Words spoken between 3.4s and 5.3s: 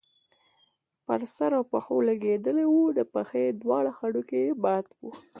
دواړه هډوکي يې مات وو